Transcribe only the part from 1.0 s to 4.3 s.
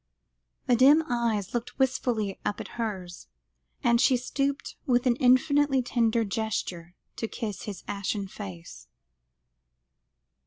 eyes looked wistfully up at hers, and she